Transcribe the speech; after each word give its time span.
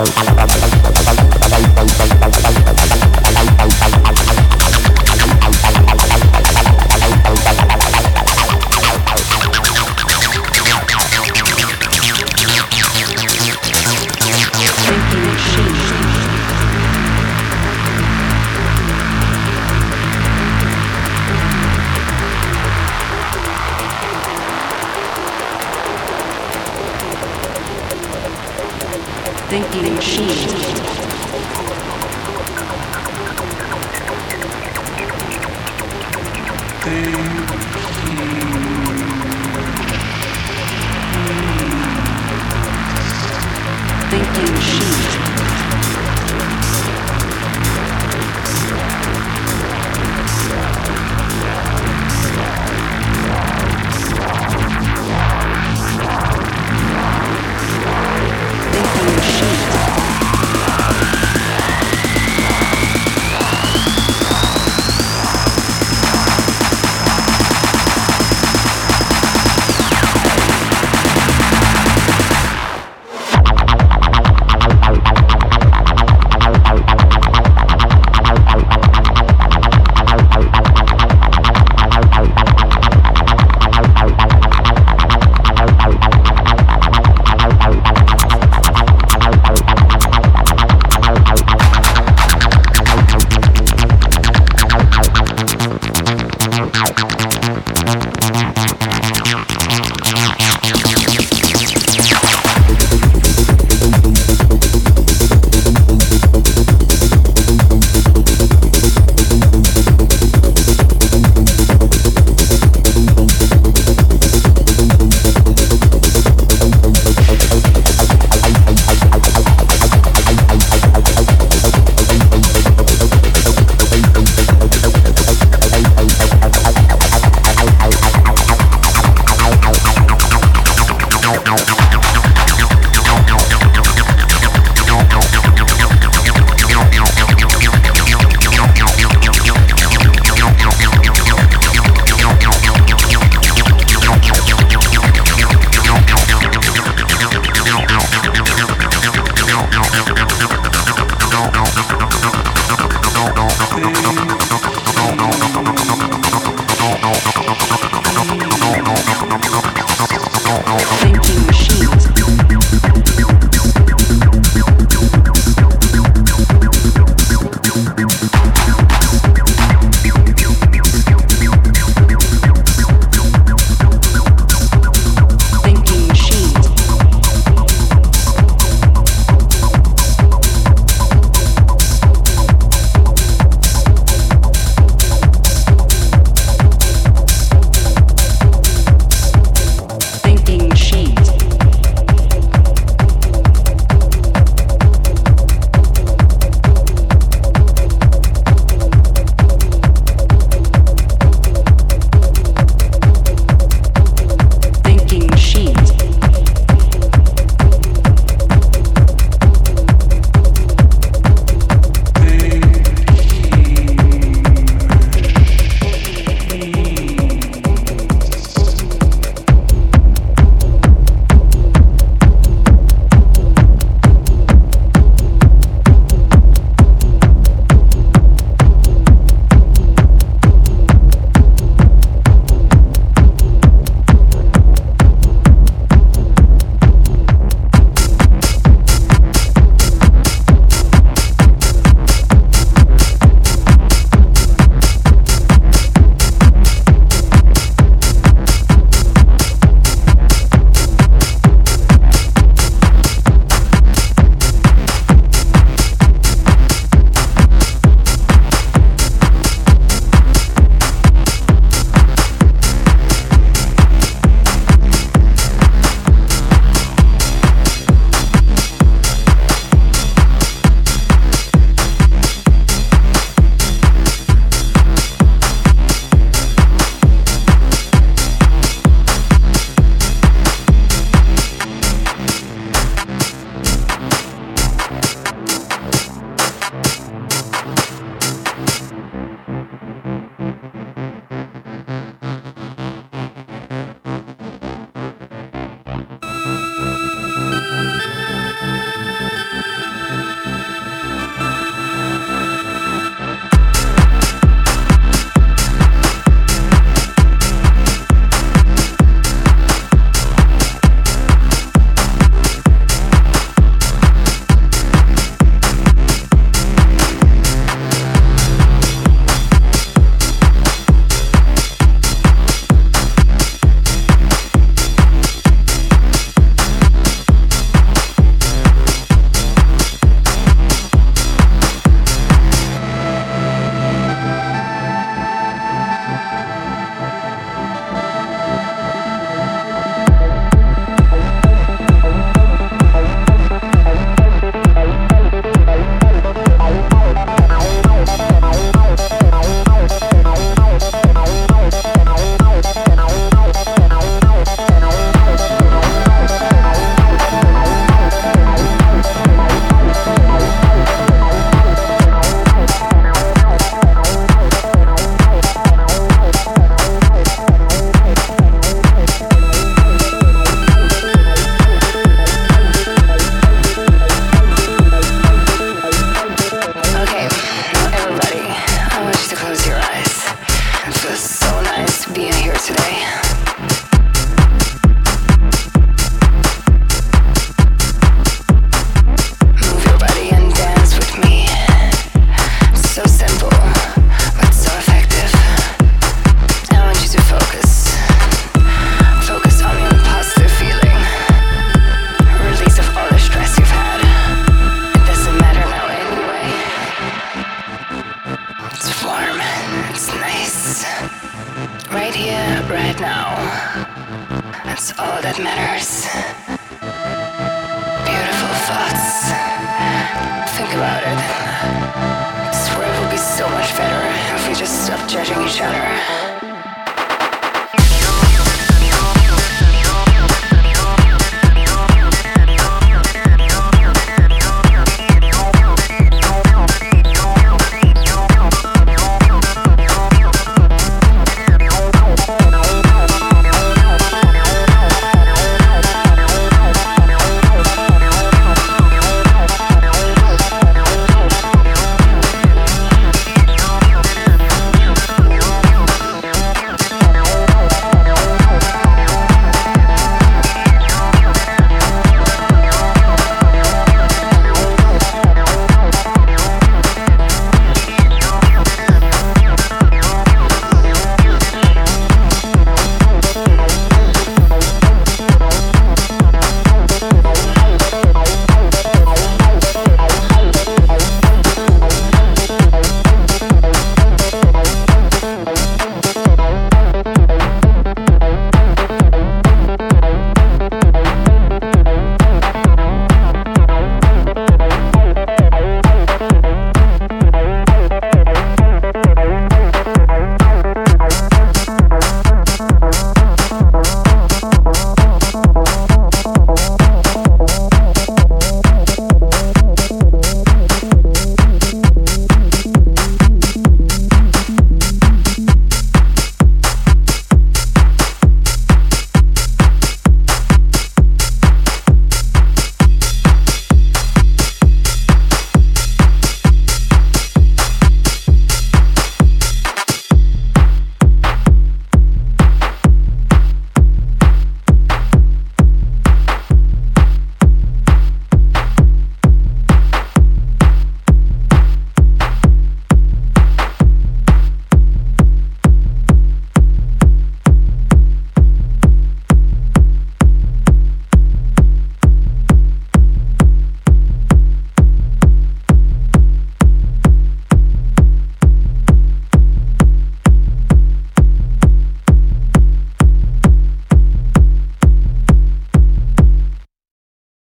¡A 0.00 0.02
la 0.24 0.44
raba! 0.44 0.79